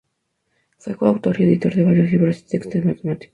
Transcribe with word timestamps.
Fue 0.79 0.95
coautor 0.95 1.39
y 1.39 1.43
editor 1.43 1.75
de 1.75 1.83
varios 1.83 2.09
libros 2.11 2.37
de 2.37 2.49
texto 2.57 2.79
de 2.79 2.85
matemáticas. 2.85 3.29